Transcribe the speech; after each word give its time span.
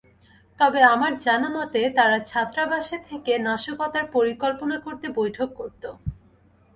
তবে 0.59 0.79
আমার 0.93 1.11
জানা 1.17 1.49
মতে, 1.49 1.81
তাঁরা 1.97 2.19
ছাত্রাবাসে 2.25 2.97
থেকে 3.09 3.31
নাশকতার 3.47 4.05
পরিকল্পনা 4.15 4.77
করতে 4.85 5.07
বৈঠক 5.19 5.49
করত। 5.59 5.83